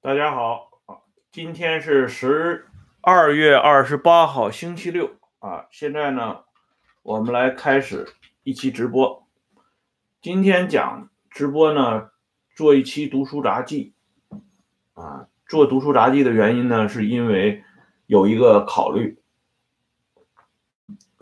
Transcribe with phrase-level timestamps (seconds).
[0.00, 0.98] 大家好啊，
[1.32, 2.68] 今天是十
[3.00, 5.10] 二月二十八号，星期六
[5.40, 5.66] 啊。
[5.72, 6.44] 现在呢，
[7.02, 8.06] 我们来开始
[8.44, 9.26] 一期直播。
[10.22, 12.10] 今天讲直播呢，
[12.54, 13.92] 做一期读书杂记
[14.94, 15.26] 啊。
[15.48, 17.64] 做读书杂记的原因呢，是因为
[18.06, 19.20] 有一个考虑，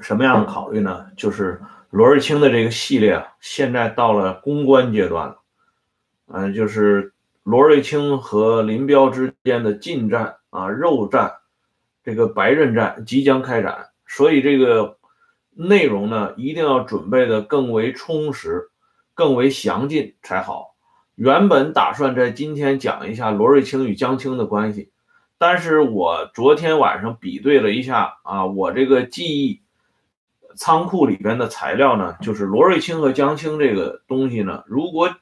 [0.01, 1.11] 什么样的考虑呢？
[1.17, 5.41] 就是罗瑞卿的这个系列啊，现在到了攻关阶段了，
[6.27, 7.15] 嗯，就是。
[7.47, 11.35] 罗瑞卿和林彪之间的近战啊，肉战，
[12.03, 14.99] 这个白刃战即将开展，所以这个
[15.53, 18.71] 内容呢，一定要准备的更为充实、
[19.15, 20.75] 更为详尽才好。
[21.15, 24.91] 原本打算在今天讲一下罗瑞卿与江青的关系，
[25.39, 29.63] 但是我昨天晚上比对了一下啊，我这个记忆
[30.57, 35.15] 仓库里边的材料呢，就是罗瑞卿和江青这个东西呢，如果。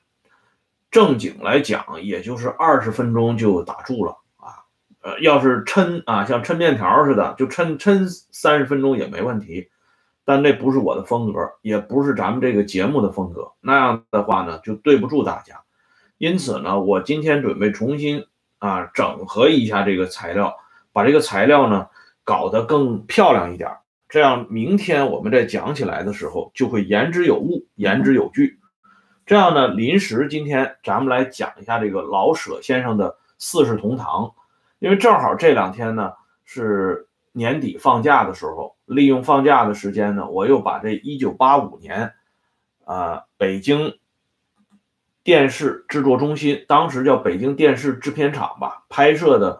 [0.95, 4.62] 正经来讲，也就是二十分钟就打住了啊。
[5.03, 9.70] 呃，要是抻啊，像抻面条似的，就抻抻三十分钟也没问题。
[10.25, 13.51] 但这不是我的风格，也不是咱们这个节目的风格。
[13.61, 15.62] 那样的话呢，就对不住大家。
[16.17, 18.25] 因此呢，我今天准备重新
[18.61, 20.55] 啊整合一下这个材料，
[20.92, 21.89] 把这个材料呢
[22.23, 23.69] 搞得更漂亮一点，
[24.08, 28.61] 这样明天我们在讲起来的时候就会言之有物，言之有据。
[29.27, 34.25] 这样呢，临时今天咱们来讲一下这个老舍先生的《四世同堂》，
[34.80, 36.12] 因为正好这两天呢
[36.44, 42.12] 是年底放假的时候，利用放假的时间呢，我又把这一九八五年，
[42.84, 43.98] 啊，北京
[45.22, 49.58] 电视制作中心，当时叫北京电视制片厂吧，拍摄的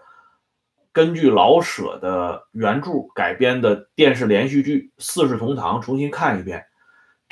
[0.93, 6.67] 根据老舍的原著改编的电视连续剧《四世同堂》，重新看一遍。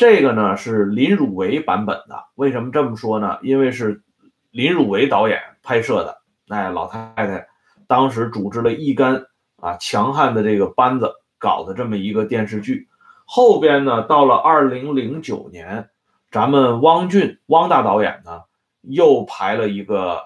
[0.03, 3.39] 这个呢是林汝为版本的，为什么这么说呢？
[3.41, 4.03] 因为是
[4.51, 7.47] 林汝为导演拍摄的，哎，老太太
[7.87, 9.25] 当时组织了一干
[9.59, 12.89] 啊强悍的这个班子搞的这么一个电视剧。
[13.25, 15.89] 后边呢，到了二零零九年，
[16.33, 18.41] 咱们汪俊汪大导演呢
[18.81, 20.21] 又排了一个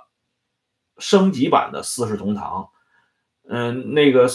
[0.97, 2.63] 升级版的《四世同堂》，
[3.51, 4.27] 嗯，那个。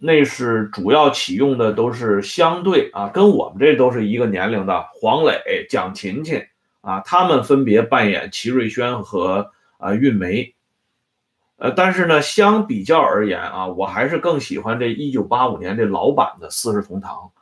[0.00, 6.46] 那是主要启用的都是相对啊，跟我们这都是一个年龄的黄磊、蒋勤勤
[6.82, 10.54] 啊，他们分别扮演齐瑞轩和啊韵梅。
[11.56, 17.32] 呃，但是呢，相比较而言啊，我还是更喜欢这一九八五年这老版的《四世同堂》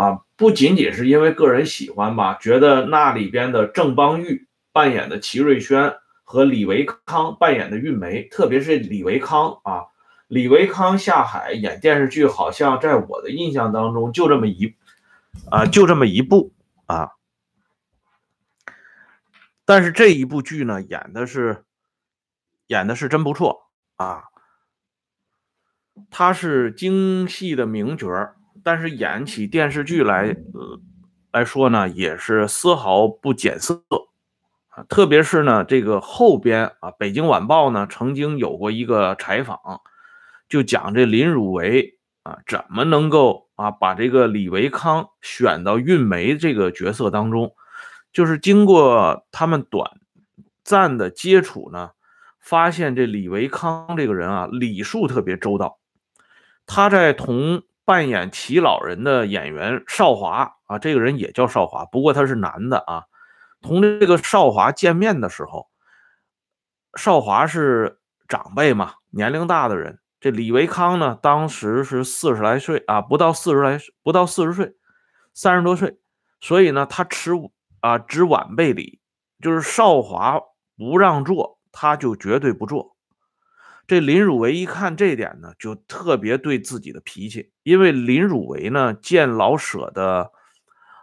[0.00, 5.92] 啊，不仅仅是因为个人喜欢吧，觉得那里边的郑邦玉扮演的齐瑞轩
[6.22, 9.86] 和李维康扮演的韵梅，特别是李维康啊。
[10.28, 14.74] 李维康下海演电视剧，好像在我的印象当中就这么一
[15.50, 16.52] 啊，就这么一部
[16.86, 17.10] 啊。
[19.64, 21.64] 但是这一部剧呢，演的是
[22.66, 24.24] 演的是真不错啊。
[26.10, 28.08] 他是京戏的名角
[28.62, 30.80] 但是演起电视剧来呃
[31.30, 33.82] 来说呢，也是丝毫不减色。
[34.88, 39.82] 特别是呢，这个后边啊，《北京晚报》呢曾经有过一个采访。
[40.54, 47.56] 就讲这林汝为啊，怎么能够啊把这个李维康选到韵梅这个角色当中？
[48.12, 49.90] 就是经过他们短
[50.62, 51.90] 暂的接触呢，
[52.38, 55.80] 发现这李维康这个人啊，礼数特别周到。
[56.66, 63.06] 他在同扮演齐老人的演员少华啊，这个人也叫少华，不过他是男的啊。
[63.60, 65.66] 同这个少华见面的时候，
[66.96, 67.98] 少华是
[68.28, 69.98] 长辈嘛，年龄大的人。
[70.24, 74.74] 这李维康呢，当时是四十来岁啊，不到四十来，不到四十岁，
[75.34, 75.98] 三十多岁，
[76.40, 77.32] 所以呢，他吃
[77.80, 79.00] 啊执晚辈礼，
[79.42, 80.40] 就是少华
[80.78, 82.96] 不让坐，他就绝对不坐。
[83.86, 90.32] 这林汝为一看这点呢，就特别对自己的脾气，因为林汝为呢见老舍的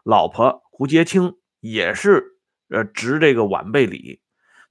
[0.03, 2.39] 老婆胡洁清也是
[2.69, 4.19] 呃执这个晚辈礼，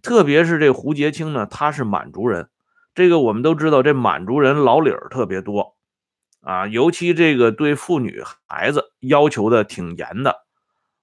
[0.03, 2.50] 特别是这胡洁清呢，他是满族人。
[2.95, 5.77] 这个我们都知道，这满族人老理儿特别多
[6.43, 10.45] 啊，尤其这个对妇女孩子要求的挺严的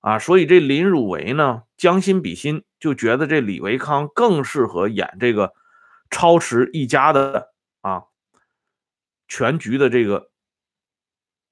[0.02, 5.54] 啊，所以这林汝为呢将心比心，就觉得这李维康更适合演这个
[6.12, 8.04] 操持一家的啊
[9.28, 10.30] 全局的这个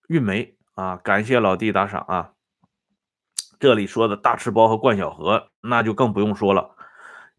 [0.07, 0.97] 韵梅啊。
[0.97, 2.31] 感谢老弟打赏啊！
[3.57, 6.75] 这里说的大赤包和冠晓荷，那就更不用说了，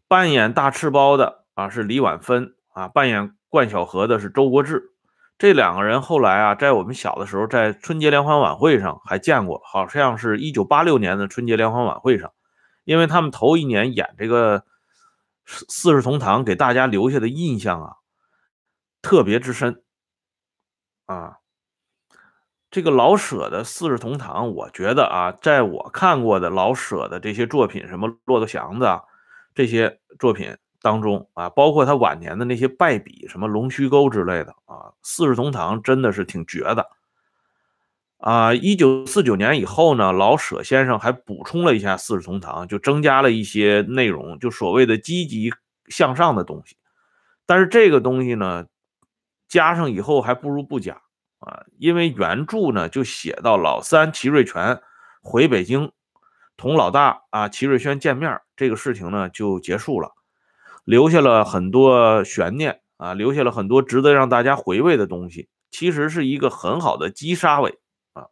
[0.07, 2.55] 扮演大赤包的啊是李婉芬。
[2.77, 4.91] 啊，扮演冠晓荷的是周国志，
[5.39, 12.31] 这两个人后来啊，在我们小的时候，在春节联欢晚会上还见过，好像是一九八六年的春节联欢晚会上，
[12.83, 14.63] 因为他们头一年演这个
[15.47, 17.95] 四世同堂给大家留下的印象啊，
[19.01, 19.81] 特别之深
[21.07, 21.37] 啊。
[22.69, 29.01] 这个老舍的《四世同堂》，我觉得啊，在我看过的老舍的这些作品，什么《骆驼祥子》啊
[29.55, 36.89] 这些作品当中啊，包括他晚年的那些败笔，什么《龙须沟》之类的啊，《四世同堂》真的是挺绝的
[38.17, 38.53] 啊。
[38.53, 45.53] 一九四九年以后呢，老舍先生还补充了一下《四世同堂》，就增加了一些内容，就所谓的积极
[45.87, 46.77] 向上的东西。
[47.45, 48.65] 但是这个东西呢，
[49.47, 51.01] 加上以后还不如不加。
[51.39, 54.81] 啊，因为原著呢就写到老三齐瑞全
[55.21, 55.91] 回北京
[56.57, 60.11] 同老大啊齐瑞轩见面这个事情呢就结束了，
[60.87, 67.77] 留下了很多悬念啊，留下了很多值得让大家回味的东西，其实是一个很好的击杀尾
[68.13, 68.27] 啊。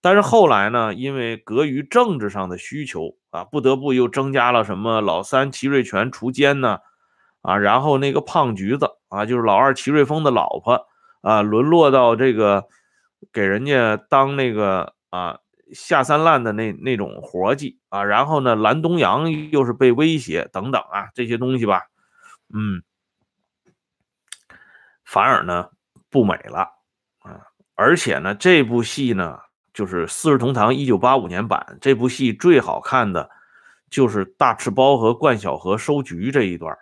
[0.00, 6.78] 但是后来呢，因为隔于政治上的需求啊，不得不又增加了什么老三齐瑞全除奸呢
[7.42, 10.86] 啊，然后那个胖橘子啊，就是老二齐瑞峰的老婆。
[11.20, 12.64] 啊，沦落到这个
[13.32, 15.38] 给人家当那个啊
[15.72, 21.82] 下三滥的那那种活计啊，然后呢，蓝东阳又是被威胁等等啊，这些东西吧，
[22.54, 22.82] 嗯，
[25.04, 25.68] 反而呢
[26.10, 26.68] 不美了
[27.20, 27.40] 啊，
[27.74, 29.38] 而且呢，这部戏呢
[29.72, 33.30] 就是《四世同堂》一九八五年版这部戏最好看的
[33.90, 36.76] 就是大赤包和冠晓荷收局这一段。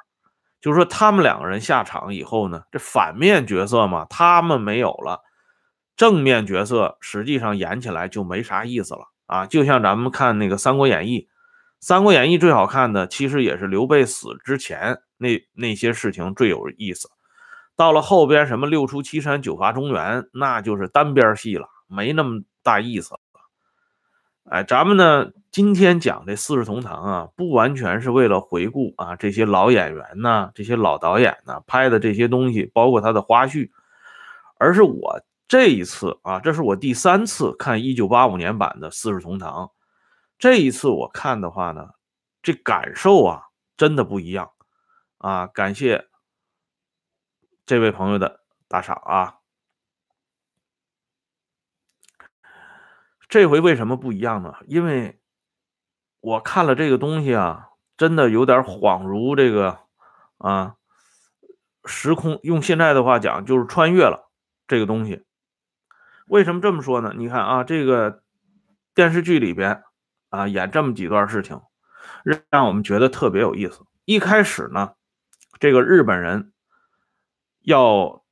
[0.61, 5.23] 就是说，他们两个人下场以后呢，这反面角色嘛，他们没有了，
[6.01, 9.45] 正面角色实际上演起来就没啥意思了啊。
[9.45, 11.21] 就像咱们看那个《三国演义》，
[11.79, 17.11] 《三国演义》最好看的其实也是刘备死之前那那些事情最有意思。
[17.77, 23.21] 到了后边什么六出祁山、九伐中原，那就是单边戏了，没那么大意思了。
[24.45, 33.69] 哎，咱们呢今天讲这《四世同堂》啊，不完全是为了回顾啊这些老演员呢、这些老导演呢拍的这些东西，包括他的花絮，
[34.57, 35.21] 而是我
[35.51, 39.67] 这一次啊，这是我第三次看一九八五年版的《四世同堂》，
[40.39, 41.95] 这一次我看的话呢，
[42.41, 44.53] 这感受啊真的不一样
[45.19, 45.49] 啊！
[45.49, 46.09] 感谢
[47.67, 49.39] 这位朋友的打赏啊。
[53.29, 54.55] 这回为什么不一样呢？
[54.69, 55.21] 因为
[56.21, 59.81] 我看了这个东西啊，真的有点恍如这个
[60.39, 60.77] 啊
[61.87, 64.31] 时空，用现在的话讲就是穿越了
[64.69, 65.27] 这个东西。
[66.31, 67.13] 为什么这么说呢？
[67.17, 68.23] 你看啊，这个
[68.95, 69.83] 电视剧里边
[70.29, 71.61] 啊演这么几段事情，
[72.51, 73.85] 让我们觉得特别有意思。
[74.05, 74.93] 一开始呢，
[75.59, 76.53] 这个日本人
[77.63, 78.23] 要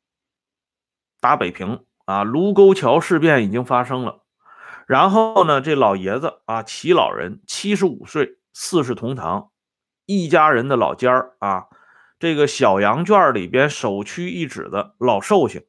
[1.20, 4.22] 打北平啊，卢沟桥事变已经发生了。
[4.86, 9.50] 然后呢，这老爷子啊，齐老人七十五岁，四世同堂，
[10.06, 11.66] 一家人的老尖儿啊，
[12.20, 15.64] 这个小羊圈里边首屈一指的老寿星，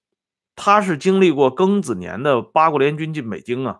[0.62, 3.80] 他是经历过庚子年的八国联军进北京啊，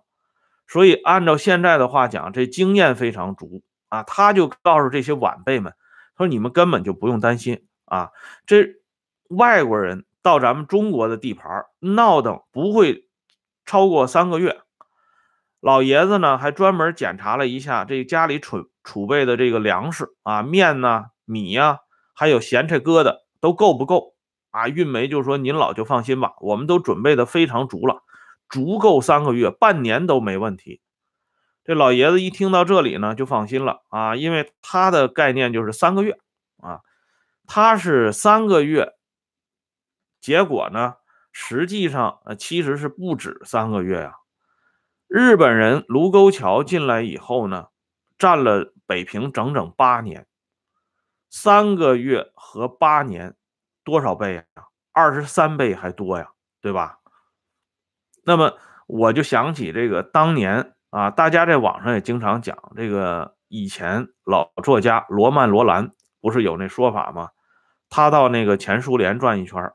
[0.66, 4.02] 所以按照现在的话讲，这经验非常足啊。
[4.04, 5.74] 他就告诉这些晚辈们，
[6.18, 8.12] 说你们根本就不用担心啊，
[8.46, 8.66] 这
[9.28, 13.10] 外国人到咱们中国的地盘闹腾不会
[13.66, 14.62] 超过三个月。
[15.60, 21.80] 老爷子呢，还专门检查了一下这家里储储备的这个粮食啊，面呢、米呀，
[22.14, 24.14] 还有咸菜疙瘩都够不够
[24.52, 24.68] 啊？
[24.68, 28.04] 运梅就说：“您老就放心吧，我们都准备的非常足了，
[28.50, 30.82] 足够三个月、半年都没问题。”
[31.64, 36.18] 这老爷子一听到这里呢，就放心了啊，因为他的概念就是三个月
[36.58, 36.80] 啊，
[37.46, 38.94] 他是三个月，
[40.20, 40.96] 结果呢，
[41.32, 44.16] 实际上呃其实是不止三个月呀。
[45.08, 47.68] 日本人卢沟桥进来以后呢，
[48.18, 50.26] 占了北平整整八年，
[51.30, 53.36] 三个月和八年，
[53.84, 54.44] 多少倍呀？
[54.92, 56.30] 二十三倍还多呀，
[56.62, 57.00] 对吧？
[58.24, 58.58] 那么
[58.88, 67.30] 我就想起这个当年啊，大家在网上也经常讲这个以前老作家罗曼·罗兰不是有那说法吗？
[67.90, 69.72] 他到那个前苏联转一圈，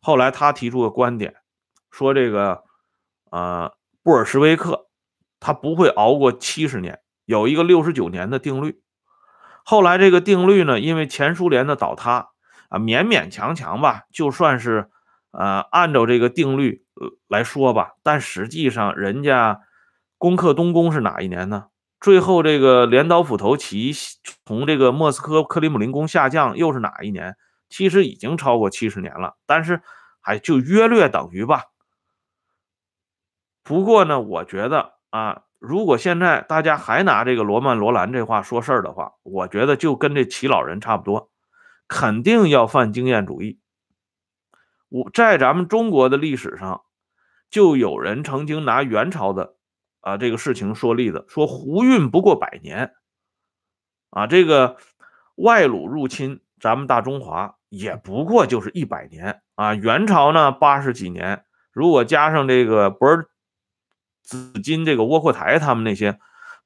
[0.00, 1.34] 后来他提出个观点，
[1.90, 2.64] 说这个
[3.30, 3.74] 呃。
[4.02, 4.86] 布尔什维克，
[5.40, 8.80] 他不会熬过七十年，有一个六十九年的定律。
[9.64, 12.28] 后来这个定律呢，因为前苏联的倒塌
[12.68, 14.90] 啊，勉勉强强吧，就算是
[15.32, 16.84] 呃按照这个定律
[17.28, 17.92] 来说吧。
[18.02, 19.60] 但实际上，人家
[20.18, 21.66] 攻克东宫是哪一年呢？
[22.00, 23.92] 最后这个镰刀斧头旗
[24.44, 27.36] 从这个莫斯科克里姆林宫下降又是哪一年？
[27.68, 29.82] 其实已经超过七十年了，但是
[30.20, 31.64] 还就约略等于吧。
[33.64, 41.30] 不过呢，我觉得啊，如果现在大家还拿这个罗曼·罗兰这话说事儿的话，我觉得就跟这齐老人差不多。
[41.88, 43.60] 肯定要犯经验主义。
[44.88, 46.82] 我在咱们中国的历史上，
[47.50, 49.56] 就有人曾经拿元朝的
[50.00, 52.94] 啊这个事情说例子，说胡运不过百年，
[54.10, 54.76] 啊，这个
[55.34, 59.74] 外虏入侵咱们大中华也不过就是一百年啊。
[59.74, 63.28] 元朝呢八十几年，如果加上这个博尔
[64.22, 66.18] 紫金、这个窝阔台他们那些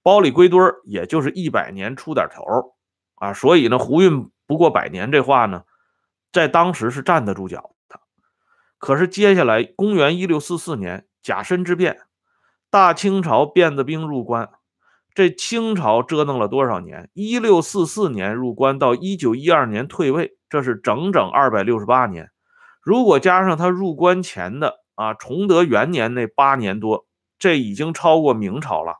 [0.03, 2.45] 包里归堆儿，也就是一百年出点头
[3.15, 3.33] 啊。
[3.33, 5.63] 所以呢，胡运不过百年这话呢，
[6.33, 8.01] 在当时是站得住脚的。
[8.79, 12.01] 可是接下来，公元一六四四年甲申之变，
[12.69, 14.51] 大清朝辫子兵入关。
[15.15, 17.11] 这清朝折腾了多少年？
[17.13, 22.33] 一六四四年入关到一九一二年退位，这是整整二百六十八年。
[22.83, 27.07] 如果加上他入关前的啊崇德元年那八年多，
[27.39, 28.97] 这已经超过明朝了。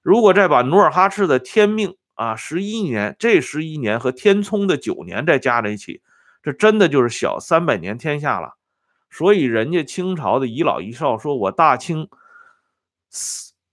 [0.00, 6.02] 如果再把努尔哈赤的天命啊十一年，这十一年和天聪的九年再加在一起，
[6.42, 8.58] 这真的就是小三百年天下了。
[9.08, 12.10] 所以，人家清朝的遗老遗少说：“我大清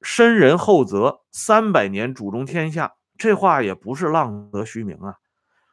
[0.02, 5.16] 深人厚泽，三百年主中天下。”这话也不是浪得虚名啊。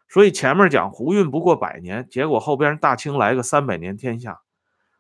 [0.08, 4.40] 所以前面讲胡运不过百年，结果后边大清来个三百年天下，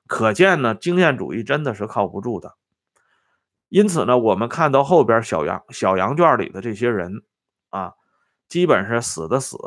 [0.06, 2.54] 可见呢，经验主义真的是靠不住的。
[3.68, 7.22] 因此呢，我们看到后边小羊小羊圈里的这些人
[7.74, 7.94] 啊，
[8.48, 9.58] 基本是死的死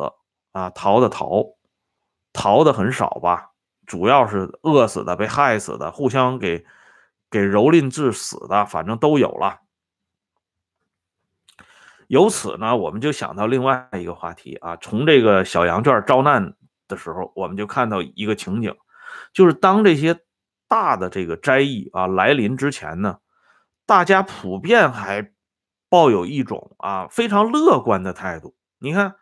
[0.53, 1.43] 啊，逃的逃，
[2.31, 3.51] 逃的很少吧。
[3.85, 6.65] 主要是饿死的、被害死的、互相给
[7.29, 9.59] 给蹂躏致死的，反正都有了。
[12.07, 16.55] 由此呢，我们就想到另外一个话题啊，从这个小羊圈遭难
[16.87, 18.73] 的时候，我们就看到一个情景，
[19.33, 20.17] 就是当这些
[20.69, 23.19] 大的这个灾异啊来临之前呢，
[23.85, 25.31] 大家普遍还
[25.89, 28.55] 抱有一种啊非常乐观的态度。
[28.79, 29.15] 你看，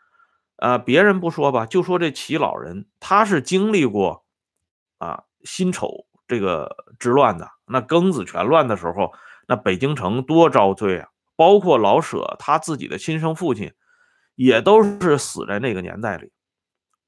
[0.58, 4.24] 啊，别人不说吧，就说这齐老人，他是经历过。
[4.98, 9.14] 啊，辛丑这个之乱的，那庚子全乱的时候，
[9.46, 11.10] 那北京城多遭罪啊！
[11.36, 13.74] 包括老舍他自己的亲生父亲，
[14.36, 16.32] 也都是死在那个年代里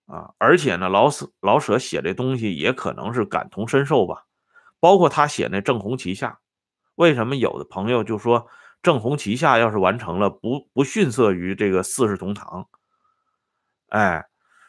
[0.05, 0.33] 啊。
[0.37, 4.25] 而且呢，老舍老舍写这东西也可能是感同身受吧。
[4.81, 6.29] 包括他写那《正红旗下》，
[6.95, 8.41] 为什么有的朋友就说
[8.87, 12.47] 《正红旗下》要是完成了，不不逊色于这个《四世同堂》？
[13.89, 14.25] 哎，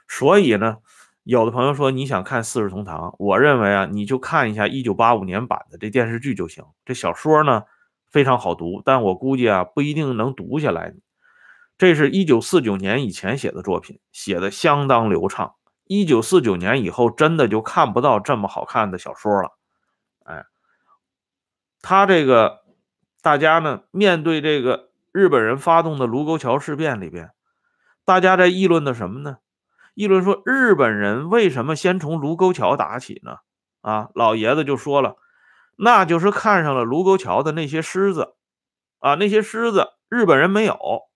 [0.09, 0.79] 所以呢。
[1.23, 6.65] 有的朋友说你想看《四世同堂》，我认为啊，你就看一下一九八五年版的这电视剧就行。
[6.87, 7.65] 这小说呢
[8.11, 10.95] 非常好读，但我估计啊不一定能读下来。
[11.77, 15.55] 这是一九四九年以前写的作品，写的相当流畅。
[15.85, 19.59] 一九四九年以后，真的就看不到这么好看的小说了。
[20.25, 20.47] 哎，
[21.83, 22.63] 他这个
[23.21, 27.33] 大家呢面对这个日本人发动的卢沟桥事变里边，
[28.05, 29.39] 大家在议论的什么呢？
[29.95, 33.39] 议论说日本人为什么先从卢沟桥打起呢？
[33.81, 35.17] 啊，老爷子就说了，
[35.77, 38.35] 那就是看上了卢沟桥的那些狮子，
[38.99, 41.09] 啊，那些狮子日本人没有，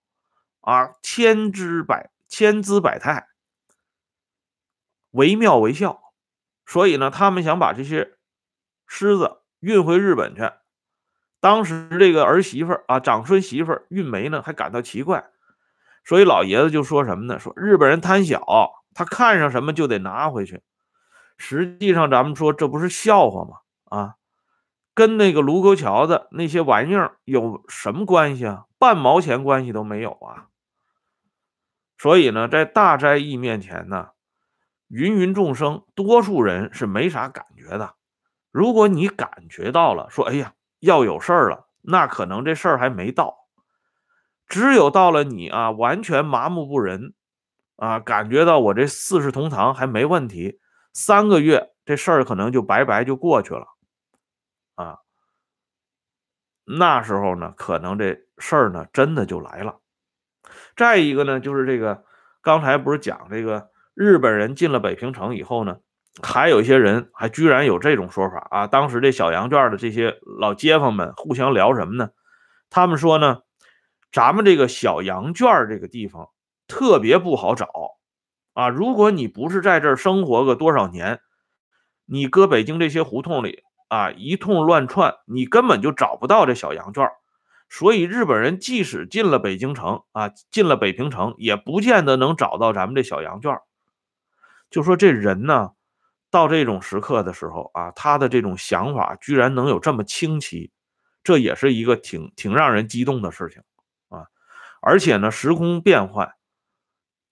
[0.60, 3.28] 啊，千姿百千姿百态，
[5.12, 6.00] 惟妙惟肖，
[6.66, 8.16] 所以呢，他们想把这些
[8.86, 10.50] 狮子运回日本去。
[11.42, 15.28] 当时这个儿媳妇啊，长孙媳妇运梅呢，还感到奇怪。
[16.04, 17.40] 所以老爷子就说什么呢？
[17.40, 18.44] 说日本人贪小，
[18.94, 20.62] 他看上什么就得拿回去。
[21.36, 23.56] 实际上，咱们说这不是笑话吗？
[23.86, 24.14] 啊，
[24.94, 28.66] 跟那个卢沟桥的那些玩意儿有什么关系啊？
[28.78, 30.46] 半毛钱关系都没有啊！
[31.98, 34.10] 所以呢，在大灾异面前呢，
[34.86, 37.94] 芸芸众生，多数人是没啥感觉的。
[38.52, 43.46] 如果你感觉到了，说哎呀要有事儿了，那可能这事儿还没到。
[44.48, 47.14] 只有到了你啊，完全麻木不仁
[47.76, 50.58] 啊，感觉到我这四世同堂还没问题，
[50.92, 53.66] 三个月这事儿可能就白白就过去了
[54.74, 54.98] 啊。
[56.64, 59.78] 那时候呢，可能这事儿呢真的就来了。
[60.76, 62.04] 再一个呢，就是这个
[62.40, 65.78] 刚才不是讲这个日本人进了北平城以后呢，
[66.20, 68.66] 还有一些人还居然有这种说法啊。
[68.66, 72.10] 当时这小羊圈的这些老街坊们互相聊什么呢？
[72.68, 73.42] 他们说呢。
[74.14, 76.28] 咱们这个小羊圈这个地方
[76.68, 77.96] 特别不好找
[78.52, 78.68] 啊！
[78.68, 81.20] 如果你不是在这儿生活个多少年，
[82.04, 87.08] 你搁北京这些胡同里啊一通乱窜，你根本就找不到这小羊圈。
[87.70, 93.58] 所以日本人即使进了北京城啊，进了北平城，也不见得能找到咱们这小羊圈。
[94.70, 95.70] 就说这人呢，
[96.32, 100.72] 到这种时刻的时候啊，他的这种想法居然能有这么清奇，
[101.22, 103.62] 这也是一个挺挺让人激动的事情
[104.08, 104.26] 啊。
[104.80, 106.32] 而且呢，时空变换，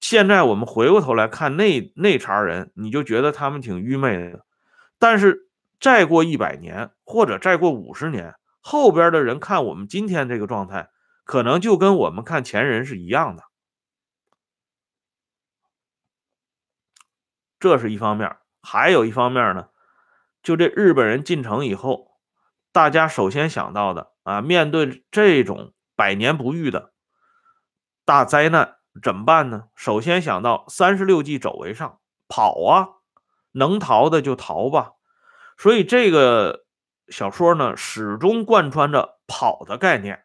[0.00, 4.44] 现在我们回过头来看那那茬人，你就觉得他们挺愚昧的。
[4.98, 5.48] 但是
[5.80, 10.90] 再过一百年，或者再过五十年，后边的人看我们今天这个状态，
[11.24, 13.44] 可能就跟我们看前人是一样的。
[17.58, 19.68] 这是一方面，还有一方面呢，
[20.42, 22.18] 就这日本人进城以后，
[22.72, 26.92] 大家首先想到的啊，面对这种百年不遇的
[28.04, 28.76] 大灾难。
[29.00, 29.68] 怎么办呢？
[29.76, 32.88] 首先想到三十六计，走为上，跑啊，
[33.52, 34.94] 能逃的就逃吧。
[35.56, 36.64] 所以这个
[37.06, 40.24] 小说呢，始终贯穿着跑的概念。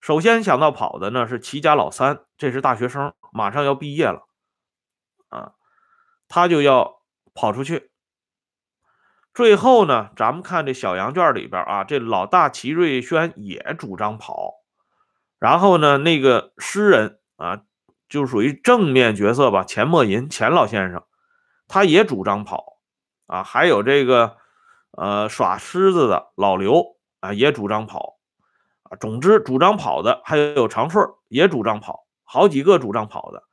[0.00, 4.27] 首先想到跑的呢是齐家老三，这是大学生，马上要毕业了，
[6.28, 7.00] 他就要
[7.34, 7.90] 跑出去。
[9.34, 14.54] 最后呢，咱们看这小羊圈里边啊，这老大齐瑞轩也主张跑。
[15.38, 17.62] 然后呢，那个诗人啊，
[18.08, 21.04] 就属于正面角色吧，钱默吟，钱老先生，
[21.68, 22.78] 他也主张跑
[23.26, 23.44] 啊。
[23.44, 24.36] 还有这个
[24.90, 28.18] 呃耍狮子的老刘啊，也主张跑
[28.82, 28.96] 啊。
[28.98, 33.44] 总之，主张跑的还有长顺也主张跑，好几个主张跑的。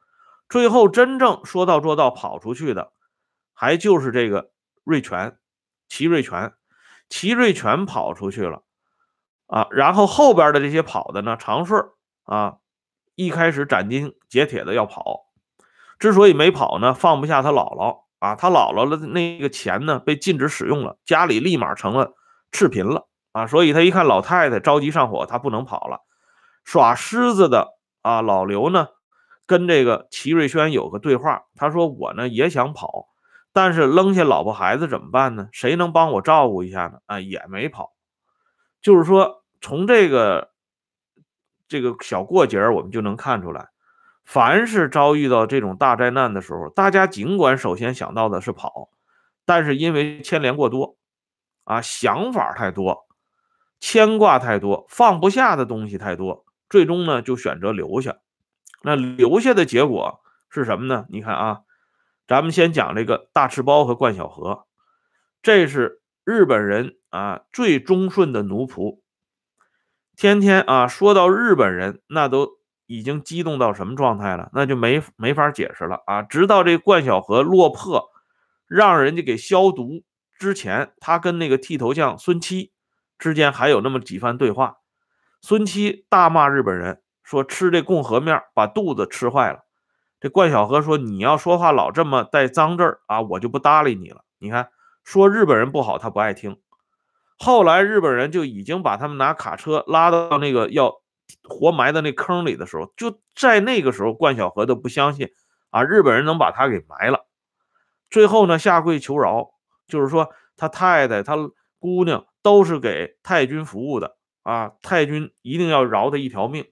[0.49, 2.91] 最后真正说到做到跑出去的，
[3.53, 4.51] 还就是这个
[4.83, 5.37] 瑞全，
[5.87, 6.53] 齐瑞全，
[7.09, 8.63] 齐瑞全跑出去了。
[9.47, 11.85] 啊，然后后边的这些跑的呢，长顺
[12.23, 12.55] 啊，
[13.13, 15.27] 一开始斩钉截铁的要跑，
[15.99, 22.15] 之所以没跑呢，放不下他姥姥啊，他姥姥的那个钱呢被禁止使用了，家里立马成了
[22.51, 25.99] 赤贫了啊，所以他一看老太太着急上火，他不能跑了。
[26.63, 28.87] 耍狮子的啊，老刘呢
[29.45, 33.07] 跟这个齐瑞轩有个对话，他说我呢也想跑，
[33.53, 35.49] 但是扔下老婆孩子怎么办呢？
[35.51, 36.99] 谁能帮我照顾一下呢？
[37.05, 37.93] 啊，也没跑。
[38.81, 40.51] 就是说，从这个
[41.67, 43.69] 这个小过节我们就能看出来，
[44.23, 48.89] 凡是遭遇到这种大灾难的时候，大家尽管首先想到的是跑，
[49.45, 50.97] 但是因为牵连过多，
[51.63, 53.07] 啊，想法太多，
[53.79, 58.17] 牵挂太多，放不下的东西太多，最终呢就选择留下。
[58.85, 61.05] 那留下的结果是什么呢？
[61.09, 61.61] 你看啊，
[62.27, 64.65] 咱们先讲这个大赤包和冠晓荷，
[65.41, 66.95] 这是日本人。
[67.15, 68.99] 啊，最忠顺的奴仆，
[70.17, 74.49] 天天啊，说到日本人，那都已经激动到什么状态了？
[74.51, 76.23] 那就没没法解释了啊！
[76.23, 78.09] 直到这冠晓荷落魄，
[78.67, 80.03] 让人家给消毒
[80.37, 82.73] 之前，他跟那个剃头匠孙七
[83.17, 84.79] 之间还有那么几番对话。
[85.41, 89.65] 孙七大骂日本人，说吃这共和面把肚子吃坏了。
[90.21, 94.69] 这冠晓荷说：“你要说话老这么带脏字儿啊，我就不搭理你了。”你看，
[95.03, 96.57] 说日本人不好，他不爱听。
[97.37, 100.93] 后来日本人就已经把他们拿卡车拉到那个要
[101.43, 105.29] 活埋的那坑里的时候，就在那个时候，冠晓荷都不相信
[105.69, 107.25] 啊，日本人能把他给埋了。
[108.09, 109.49] 最后呢，下跪求饶，
[109.87, 111.35] 就是说他太太、他
[111.77, 116.65] 姑娘都是给太君服务的啊，太君一定要饶他一条命。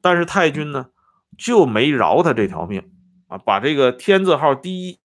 [0.00, 0.90] 但是太君呢，
[1.36, 2.92] 就没饶他这条命
[3.28, 5.00] 啊，把这个天字号第一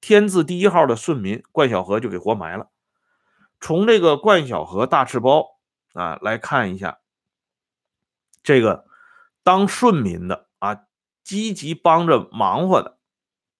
[0.00, 2.70] 天字第一号的顺民冠晓荷就给活埋了。
[3.60, 5.58] 从这个冠晓荷大赤包
[5.94, 6.98] 啊来看一下，
[8.42, 8.84] 这个
[9.42, 10.84] 当顺民的啊，
[11.24, 12.98] 积极帮着忙活的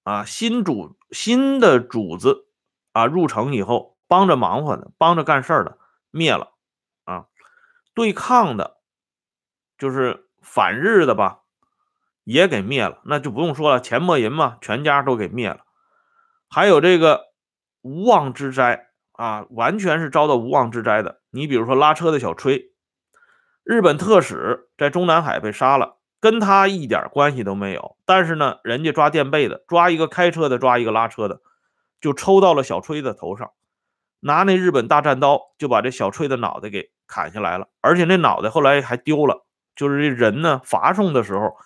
[0.05, 2.46] 啊，新主新的主子
[2.92, 5.79] 啊入城以后帮着忙活的，帮着干事的
[6.11, 6.53] 灭了
[7.05, 7.27] 啊，
[7.94, 8.77] 对抗的，
[9.79, 11.40] 就是反日的吧，
[12.24, 15.64] 也给灭了，那就不用说了，钱默吟嘛，全家都给灭了，
[16.48, 17.24] 还有这个
[17.82, 18.85] 无妄之灾。
[19.18, 21.22] 啊，完全是遭到无妄之灾的。
[21.30, 22.66] 你比如说拉车的小崔，
[23.64, 27.96] 日本特使在中南海被杀了，跟他一点关系都没有。
[28.04, 31.40] 但是呢，人家抓垫背的，抓一个开车的，抓一个拉车的，
[31.98, 33.52] 就抽到了小崔的头上，
[34.20, 37.68] 拿那日本大战刀就把这小崔的脑袋给砍下来了。
[37.80, 39.45] 而且那脑袋后来还丢了，
[39.76, 41.56] 就是这人呢伐送的时候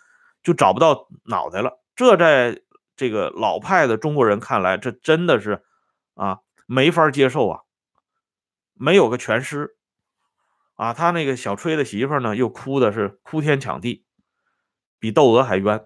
[0.43, 1.81] 就找不到脑袋了。
[1.97, 2.61] 这在
[2.97, 5.65] 这个老派的中国人看来，这真的是
[6.15, 6.41] 啊。
[6.73, 7.63] 没法接受啊，
[8.75, 9.75] 没有个全尸
[10.77, 14.05] 啊，他那个小崔的媳妇呢，又哭的是哭天抢地，
[15.01, 15.85] 比窦娥还冤。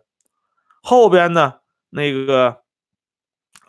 [0.83, 2.65] 后边呢，那个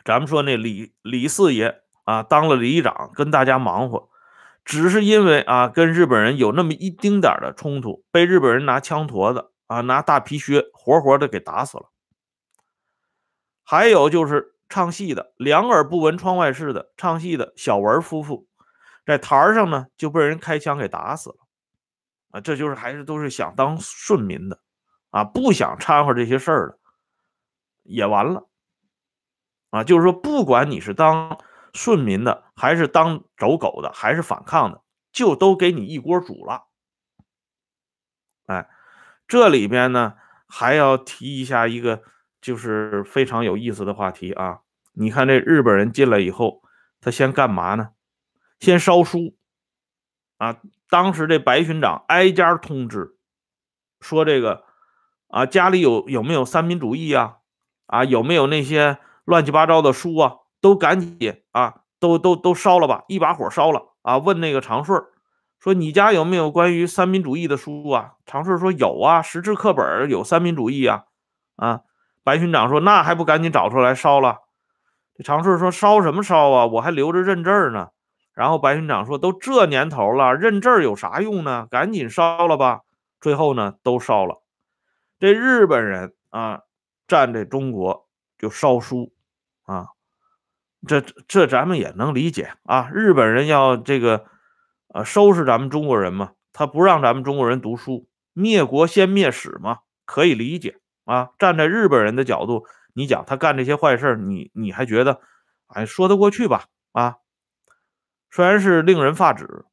[0.04, 4.10] 咱们说那李李四爷啊，当了里长，跟大家忙活，
[4.66, 11.90] 只是因为啊，跟日本人有那么一丁点的冲突，被日本人拿枪托子啊，拿大皮靴活活的给打死了。
[13.64, 14.52] 还有就是。
[14.68, 18.48] 唱戏的两耳不闻窗外事的唱戏的小文夫妇，
[19.06, 21.36] 在台上呢就被人开枪给打死了
[22.32, 22.42] 啊！
[22.42, 24.60] 这就是还是都是想当顺民的
[25.12, 26.80] 啊，不想掺和这些事儿的
[27.84, 28.50] 也完了。
[29.70, 31.38] 啊，就是说，不管你是当
[31.76, 36.68] 顺民的，还是当走狗的，还是反抗的，就都给你一锅煮了。
[38.48, 38.70] 哎，
[39.28, 40.14] 这里边呢，
[40.48, 42.02] 还要提一下一个，
[42.40, 44.62] 就是非常有意思的话题啊。
[44.94, 46.62] 你看这日本人进来以后，
[47.02, 47.90] 他先干嘛呢？
[48.60, 49.36] 先烧书
[50.38, 50.62] 啊！
[50.90, 53.18] 当时这白巡长挨家通知，
[54.00, 54.64] 说这个
[55.28, 57.40] 啊，家里有有没有三民主义啊？
[57.88, 60.38] 啊，有没有那些乱七八糟的书啊？
[60.66, 63.04] 都赶紧啊，都都都烧了吧！
[63.08, 64.18] 一把火烧了啊！
[64.18, 65.00] 问那个长顺
[65.60, 71.04] 说：“你家有没有关于三民主义的书啊？”长顺说：“有啊，识字课本有三民主义啊。”
[71.56, 71.82] 啊，
[72.24, 74.40] 白巡长说：“那还不赶紧找出来烧了？”
[75.16, 76.66] 这长顺说：“烧什么烧啊？
[76.66, 77.90] 我还留着认字呢。”
[78.34, 81.68] 然后白巡长说：“都这年头了，认字有啥用呢？
[81.70, 82.82] 赶紧烧了吧！”
[83.22, 84.42] 最后呢，都烧了。
[85.20, 86.62] 这日本人啊，
[87.08, 88.08] 占这中国
[88.40, 89.14] 就烧书
[89.66, 89.90] 啊，
[90.88, 92.90] 这这咱们也能理解啊。
[92.94, 94.26] 日本人要这个
[94.94, 101.30] 呃收拾咱们中国人嘛，他不让咱们中国人读书，灭国先灭史嘛，可以理解啊。
[101.38, 102.66] 站在日本人的角度。
[102.98, 105.20] 你讲他干这些坏事你你还觉得，
[105.68, 106.68] 哎，说得过去吧？
[106.94, 107.18] 啊，
[108.32, 109.66] 虽然是令人发指，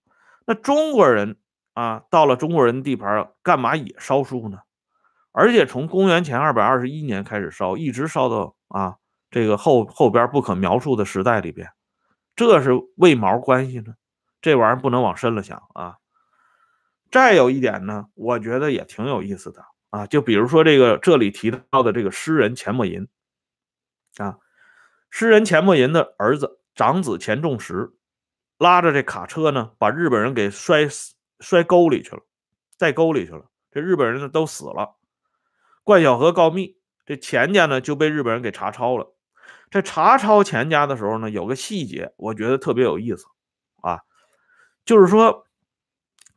[0.45, 1.37] 那中国人
[1.73, 4.59] 啊，到了中国人地盘，干嘛也烧书呢？
[5.31, 8.97] 而且从公元前二百二十一年开始烧，一直烧到啊
[9.33, 11.69] 这个后后边不可描述的时代里边，
[12.37, 13.95] 这是为毛关系呢？
[14.41, 15.97] 这玩意儿不能往深了想啊。
[17.11, 19.65] 再有一点呢，我觉得也挺有意思的。
[19.91, 23.09] 啊，就比如说这个这里提到的这个诗人钱默吟，
[24.17, 24.39] 啊，
[25.11, 27.93] 诗人钱默吟的儿子长子钱仲实，
[28.59, 32.23] 拉着这卡车呢，把日本人给摔死，摔沟里去了，
[32.77, 33.51] 在沟里去了。
[33.71, 34.97] 这日本人呢都死了。
[35.85, 39.12] 冠晓荷告密，这钱家呢就被日本人给查抄了。
[39.73, 43.25] 这查抄钱家的时候呢，有个细节，我觉得特别有意思
[43.81, 43.99] 啊，
[44.85, 45.47] 就是说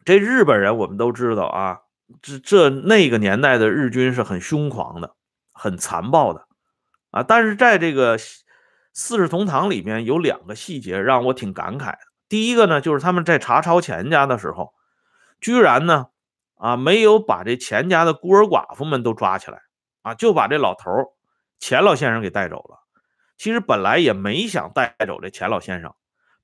[0.03, 1.81] 这日本人我们都知道啊。
[2.21, 5.15] 这这那个年代的日军是很凶狂的，
[5.51, 6.47] 很残暴的，
[7.09, 7.23] 啊！
[7.23, 8.19] 但是在这个
[8.93, 11.97] 《四世同堂》里面有两个细节让我挺感慨的。
[12.29, 14.75] 第一个呢，就是他们在查抄钱家的时候，
[15.41, 16.09] 居然呢，
[16.57, 19.63] 啊，没有把这钱家的孤儿寡妇们都抓起来，
[20.03, 20.91] 啊，就把这老头
[21.57, 22.84] 钱老先生给带走了。
[23.37, 25.93] 其实本来也没想带走这钱老先生，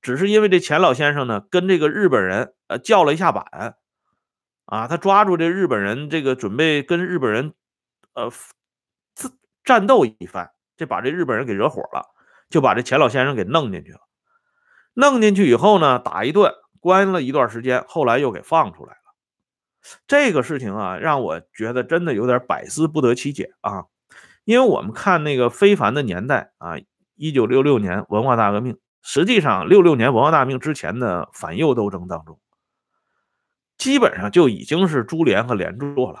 [0.00, 3.76] 只是因为这钱老先生呢，跟这个日本人呃叫了一下板。
[4.64, 7.52] 啊，他抓住这日本人，这个准备跟日本人，
[8.14, 8.30] 呃，
[9.64, 12.06] 战斗一番，这把这日本人给惹火了，
[12.48, 14.00] 就把这钱老先生给弄进去了。
[14.94, 18.98] 弄进去以后呢，打一顿，关了一段时间，后来又给放出来了。
[20.06, 23.86] 这个事情啊，让我觉得真的有点百思不得其解啊。
[24.44, 26.82] 因为我们看那个《非凡的年代》啊，
[27.14, 32.38] 一九六六年文化大革命，实际上六六年文化大革命之前的反右斗争当中。
[33.78, 36.20] 基本上就已经是株连和连坐了，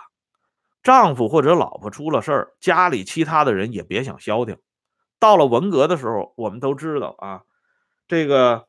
[0.82, 4.58] 丈夫或者老婆出了事儿，家里其他的人也别想消停。
[5.20, 7.42] 到了文革的时候，我们都知道啊，
[8.08, 8.66] 这个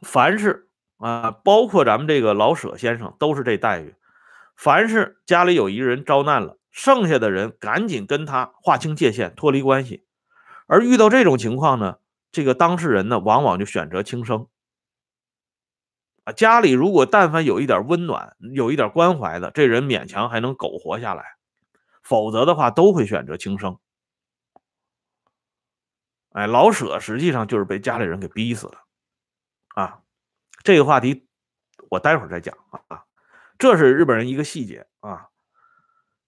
[0.00, 3.94] 凡是啊，包括咱们这个老舍先生都是这待遇。
[4.56, 10.04] 凡是家里有一个人遭难了，剩下的人赶紧跟他划清界限，脱离关系。
[10.66, 11.96] 而遇到这种情况呢，
[12.30, 14.46] 这个当事人呢，往往就选择轻生。
[16.24, 21.22] 啊，家里如果但凡有一点温暖，有一点关怀的，这人勉强还能苟活下来；
[22.02, 23.78] 否则的话，都会选择轻生。
[26.32, 28.84] 哎，老舍实际上就是被家里人给逼死了。
[29.76, 30.02] 啊，
[30.62, 31.26] 这个话题
[31.88, 32.54] 我待会儿再讲
[32.88, 33.04] 啊。
[33.56, 35.28] 这是日本人一个细节啊，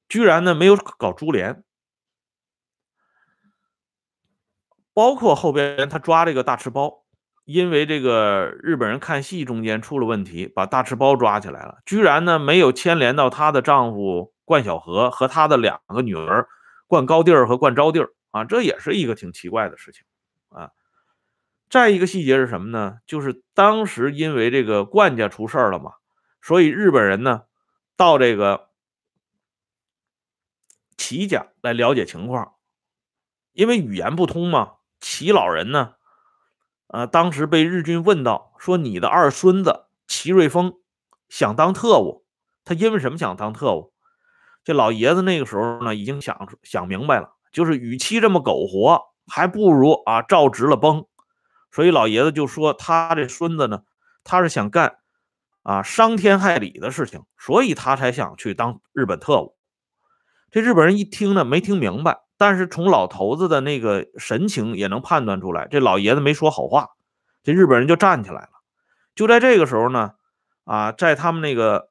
[0.09, 1.63] 居然呢没有搞株连，
[4.95, 7.05] 包括后边他抓这个大赤包。
[7.45, 16.47] 因为这个日本人看戏中间出了问题，把大赤包抓起来了，居然呢没有牵连到她的丈夫冠晓荷和她的两个女儿
[16.87, 20.05] 冠高地儿和冠招娣儿啊，这也是一个挺奇怪的事情
[20.51, 20.73] 啊。
[21.71, 22.99] 再一个细节是什么呢？
[23.07, 25.93] 就是当时因为这个冠家出事儿了嘛，
[26.43, 27.45] 所以日本人呢
[27.97, 28.68] 到这个
[30.99, 32.57] 齐家来了解情况，
[33.53, 35.95] 因为语言不通嘛，齐老人呢。
[36.89, 40.73] 呃，当时被日军问到，说你的二孙子齐瑞峰
[41.29, 42.25] 想当特务，
[42.65, 43.93] 他因为什么想当特务？
[44.65, 51.05] 这老爷子那个时候呢，已经想想明白了，就是与其这么苟活，还不如啊照直了崩。
[51.71, 53.83] 所以老爷子就说，他这孙子呢，
[54.25, 54.99] 他是想干
[55.63, 59.58] 啊伤天害理的事情，所以他才想去当日本特务。
[60.51, 66.89] 这日本人一听呢，没听明白，但是从老头子的那个神情也能判断出来，这老爷子没说好话。
[67.43, 68.51] 这日本人就站起来了。
[69.15, 70.13] 就在这个时候呢，
[70.65, 71.91] 啊，在他们那个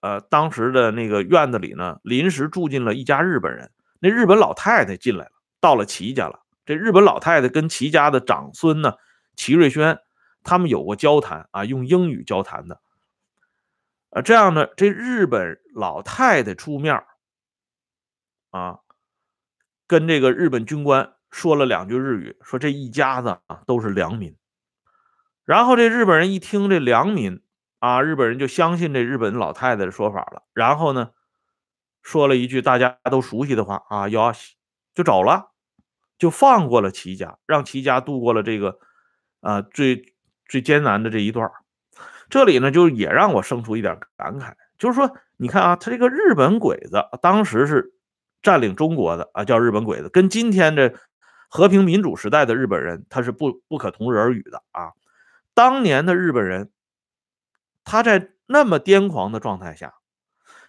[0.00, 3.70] 呃当时的那个院子里呢，临时住进了一家日本人。
[3.98, 6.40] 那日本老太太进来了，到了齐家了。
[6.66, 8.94] 这日本老太太跟齐家的长孙呢，
[9.36, 9.98] 齐瑞轩，
[10.44, 12.80] 他们有过交谈啊，用英语交谈的。
[14.10, 17.02] 啊，这样呢，这日本老太太出面
[18.50, 18.80] 啊，
[19.86, 24.36] 跟这个日本军官说了两句日语，说这一家子啊都是良民。
[25.44, 27.42] 然后这日本人一听这良民
[27.78, 30.42] 啊，日本人就相信这日本老太太的说法了。
[30.52, 31.10] 然后呢，
[32.02, 34.32] 说了一句大家都熟悉的话啊，要
[34.94, 35.52] 就走了，
[36.18, 38.78] 就放过了齐家，让齐家度过了这个
[39.40, 40.14] 啊最
[40.46, 41.50] 最艰难的这一段。
[42.28, 47.92] 这里呢，就也让我生出一点感慨，就是说，你看啊，他这个日本鬼子当时是
[48.42, 50.94] 占领中国的啊，叫日本鬼子，跟今天的
[51.48, 54.92] 和平民主时代的日本人，他是不不可同日而语的啊。
[55.54, 56.70] 当年的日本人，
[57.84, 59.94] 他在那么癫狂的状态下，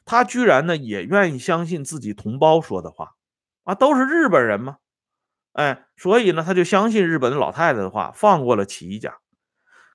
[0.06, 3.16] 他居然呢也愿意相信自己同胞说的话
[3.64, 4.78] 啊，都是日本人嘛，
[5.54, 9.20] 哎，所以呢，他就相信日本的老太太的话，放过了齐家。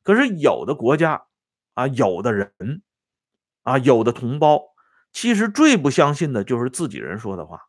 [0.02, 1.24] 可是有的国家。
[1.76, 2.80] 啊，有的人，
[3.62, 4.62] 啊，有的同胞，
[5.16, 7.62] 其实最不相信的就是自己人说的话，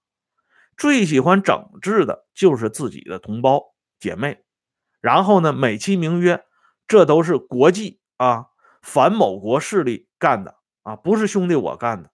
[0.76, 4.44] 最喜欢整治的就是自己的同胞姐妹，
[5.00, 6.44] 然后呢，美其名曰
[6.90, 8.48] 这都是国际啊
[8.82, 12.12] 反某国势力干的啊，不是兄弟我干的，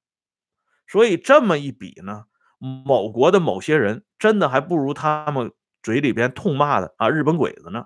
[0.86, 2.26] 所以这么一比呢，
[2.60, 7.86] 某国的某些人真的还不如他们嘴里边痛骂的啊日本鬼子呢。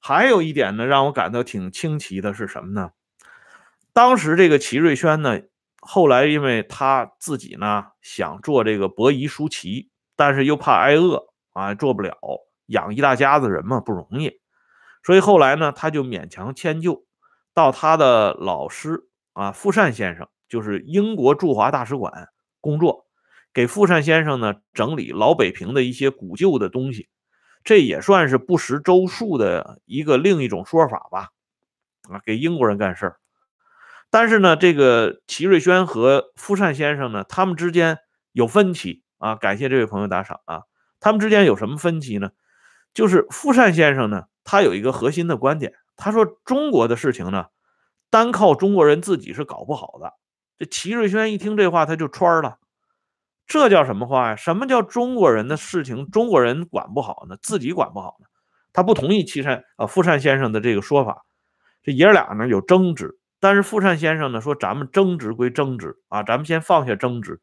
[0.00, 2.92] 还有一点呢，让我感到挺清奇的是什么呢？
[3.92, 5.38] 当时这个齐瑞轩呢，
[5.84, 12.16] 后来因为他自己呢想做这个伯夷叔齐，但是又怕挨饿啊，做不了，
[12.66, 14.40] 养一大家子人嘛不容易，
[15.02, 17.04] 所以后来呢，他就勉强迁就
[17.52, 22.28] 到他的老师啊富善先生，就是英国驻华大使馆
[22.60, 23.06] 工作，
[23.52, 27.08] 给富善先生呢整理老北平的一些古旧的东西。
[27.64, 31.30] 这也算是不识周数的一个另一种说法吧，
[32.08, 33.16] 啊，给英国人干事儿。
[34.12, 37.98] 但是呢，这个齐瑞轩和富善先生呢，他们之间
[38.32, 39.36] 有分歧啊。
[39.36, 40.64] 感谢这位朋友打赏啊。
[41.00, 42.28] 他们之间有什么分歧呢？
[42.92, 47.46] 就是富善先生呢，他有一个核心的观点，他说中国的事情呢，
[48.10, 50.12] 单靠中国人自己是搞不好的。
[50.58, 52.58] 这齐瑞轩一听这话，他就穿了。
[53.46, 54.36] 这叫什么话呀？
[54.36, 57.38] 什么叫中国人的事情中国人管不好呢？
[57.40, 58.26] 自己管不好呢？
[58.74, 61.24] 他不同意齐善啊富善先生的这个说法。
[61.82, 67.40] 这爷俩呢有争执，但是富善先生呢说：“咱们争执归争执啊，咱们先放下争执。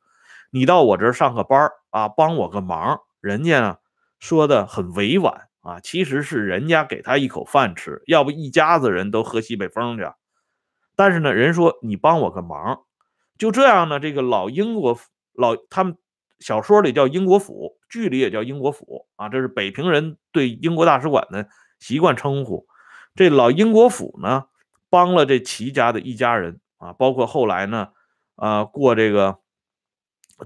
[0.50, 3.02] 你到我这儿上个班啊，帮我个忙。
[3.20, 3.76] 人家呢
[4.18, 10.10] 说的很委婉啊，其实是人家给他一口饭吃，要不一家子人都喝西北风去。
[10.96, 12.80] 但是呢，人说你帮我个忙，
[13.38, 14.98] 就这样呢，这个老英国。”
[15.34, 15.96] 老他们
[16.40, 21.48] 小说里叫英国府，剧里也叫英国府啊，这是北平人对英国大使馆的
[21.80, 22.68] 习惯称呼。
[23.16, 24.46] 这老英国府呢，
[24.90, 27.90] 帮了这齐家的一家人啊，包括后来呢，
[28.36, 29.40] 啊过这个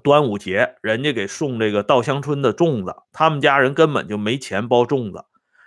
[0.03, 5.25] 端午节，人家给送这个稻香村的粽子，他们家人根本就没钱包粽子，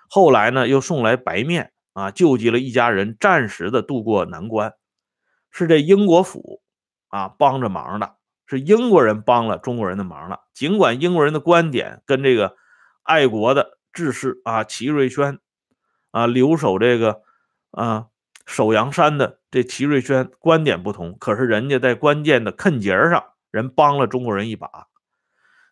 [0.09, 4.75] 后来呢又送来白面啊，救济了一家人，暂时的渡过难关，
[5.51, 6.61] 是这英国府
[7.09, 8.17] 啊帮着忙的。
[8.49, 12.55] 是英国人帮了中国人的忙了，尽管英国人的观点跟这个
[13.03, 15.41] 爱国的志士啊齐瑞轩
[16.12, 17.23] 啊留守这个
[17.73, 18.07] 啊
[18.47, 24.87] 首阳山的这齐瑞轩观点不同，可是人家在关键的坑节上，人帮了中国人一把。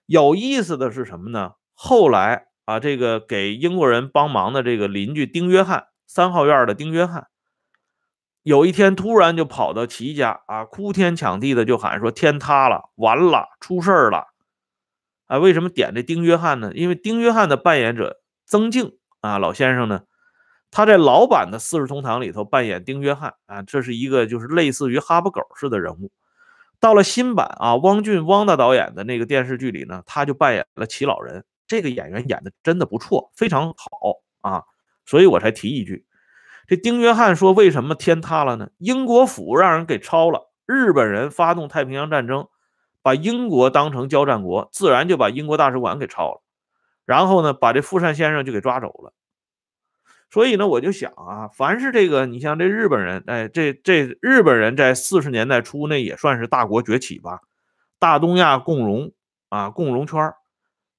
[0.07, 1.53] 有意思的是什么呢？
[1.73, 7.29] 后来啊，这个给英国人帮忙的这个邻居丁约翰，三号院的丁约翰。
[8.43, 14.35] 有一天，突然就跑到齐家啊，哭天抢地的就喊说：“天塌了，完了，出事儿了！”
[15.27, 16.71] 啊，为什么点这丁约翰呢？
[16.75, 20.03] 因为丁约翰的扮演者曾静啊，老先生呢，
[20.75, 26.11] 他在老版的《四世同堂》里头扮演丁约翰啊，这是一个就是类似于哈巴狗似的人物。
[26.81, 31.45] 到了新版啊，汪俊汪大导演的那个电视剧里呢，他就扮演了齐老人。
[31.69, 34.65] 这个演员演的真的不错，非常好啊，
[35.07, 36.07] 所以我才提一句。
[36.67, 38.71] 这丁约翰说：“为什么天塌了呢？
[38.79, 42.49] 英国府让人给抄了，日本人发动太平洋战争，
[43.01, 46.43] 把英国当成交战国，自然就把英国大使馆给抄了。
[47.05, 49.13] 然后呢，把这富善先生就给抓走了。
[50.35, 57.43] 所以呢，我就想啊，凡是这个，你像这日本人，哎，这这日本人在四十年代初那也算是大国崛起吧，
[58.01, 59.13] 大东亚共荣
[59.49, 60.33] 啊，共荣圈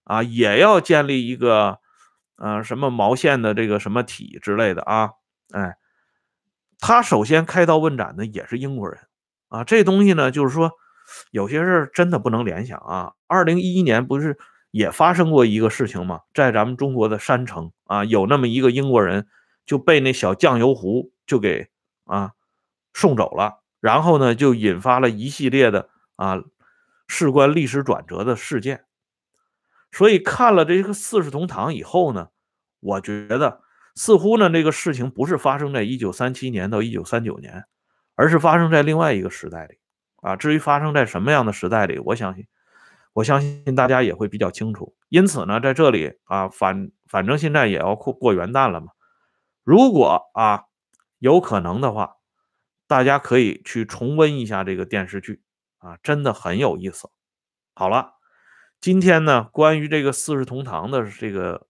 [0.05, 1.79] 啊，也要建立一个
[2.37, 5.11] 呃什么毛线的这个什么体之类的啊，
[5.51, 5.75] 哎，
[6.79, 9.01] 他首先开刀问斩的也是英国人
[9.49, 10.71] 啊，这东西呢，就是说
[11.31, 13.11] 有些事真的不能联想啊。
[13.27, 14.37] 二零一一年不是
[14.75, 16.19] 也发生过一个事情嘛？
[16.33, 19.25] 在咱们中国的山城啊，有那么一个英国人
[19.65, 21.69] 就被那小酱油壶就给
[22.03, 22.33] 啊
[22.93, 26.43] 送走了，然后呢，就引发了一系列的啊。
[27.07, 28.83] 事关历史转折的事件，
[29.91, 32.29] 所以看了这个四世同堂以后呢，
[32.79, 33.61] 我觉得
[33.93, 37.65] 似乎呢这个事情不是发生在一九三七年到一九三九年，
[38.15, 39.77] 而是发生在另外一个时代里
[40.15, 40.35] 啊。
[40.35, 42.47] 至于发生在什么样的时代里，我相信，
[43.15, 44.93] 我相信大家也会比较清楚。
[45.09, 48.87] 因此呢，在这里啊，反反正现在也要过过元旦了嘛，
[49.63, 50.65] 如果啊
[51.19, 52.17] 有可能的话，
[52.87, 55.41] 大家可以去重温一下这个电视剧。
[55.77, 57.09] 啊，真的很有意思。
[57.75, 58.13] 好了，
[58.81, 61.67] 今天呢，关于这个四世同堂的这个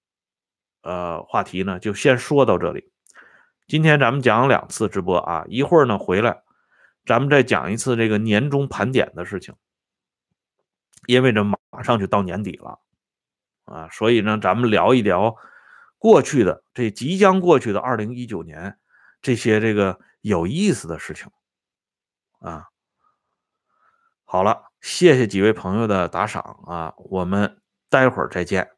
[0.84, 2.92] 呃话题呢，就先说到这里。
[3.68, 6.44] 今天咱们讲两次直播啊，一会儿呢回来，
[7.06, 9.54] 咱们再讲一次这个年终盘点的事情。
[11.08, 12.80] 因为这马上就到年底了
[13.66, 15.36] 啊，所以呢，咱们聊一聊
[15.98, 18.78] 过去的这即将过去的二零一九年
[19.22, 21.30] 这些这个有意思的事情
[22.40, 22.68] 啊。
[24.26, 28.75] 好了，谢谢几位朋友的打赏啊，我们待会儿再见。